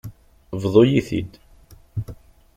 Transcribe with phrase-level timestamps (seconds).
[0.61, 1.31] Bḍu-yi-t-id.